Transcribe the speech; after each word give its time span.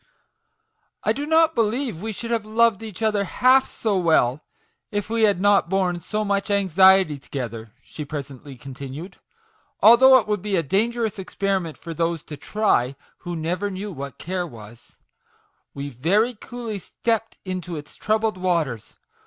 "I 1.03 1.13
do 1.13 1.27
not 1.27 1.53
believe 1.53 2.01
we 2.01 2.11
should 2.11 2.31
have 2.31 2.43
loved 2.43 2.81
each 2.81 3.03
other 3.03 3.23
half 3.23 3.67
so 3.67 3.99
well 3.99 4.41
if 4.89 5.11
we 5.11 5.25
had 5.25 5.39
not 5.39 5.69
borne 5.69 5.99
so 5.99 6.25
much 6.25 6.49
anxiety 6.49 7.19
together/' 7.19 7.69
she 7.83 8.03
presently 8.03 8.55
continued," 8.57 9.17
although 9.83 10.17
it 10.17 10.25
would 10.27 10.41
be 10.41 10.55
a 10.55 10.63
dangerous 10.63 11.19
experiment 11.19 11.77
for 11.77 11.93
those 11.93 12.23
to 12.23 12.35
try, 12.35 12.95
who 13.19 13.35
never 13.35 13.69
knew 13.69 13.91
what 13.91 14.17
care 14.17 14.47
was 14.47 14.93
I 14.97 14.97
We 15.75 15.89
very 15.89 16.33
coolly 16.33 16.79
stepped 16.79 17.37
into 17.45 17.75
its 17.75 17.95
troubled 17.95 18.37
MAGIC 18.37 18.43
WORDS. 18.43 18.57
23 18.63 18.71
waters. 18.83 18.97